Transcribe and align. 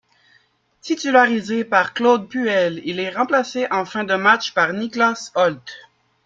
Titularisé 0.81 1.63
par 1.63 1.93
Claude 1.93 2.27
Puel, 2.27 2.81
il 2.85 2.99
est 2.99 3.11
remplacé 3.15 3.67
en 3.69 3.85
fin 3.85 4.03
de 4.03 4.15
match 4.15 4.51
par 4.55 4.73
Niklas 4.73 5.31
Hult. 5.35 5.61